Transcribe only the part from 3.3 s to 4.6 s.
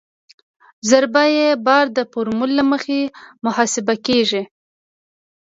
محاسبه کیږي